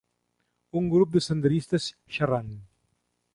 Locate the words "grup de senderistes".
0.93-1.91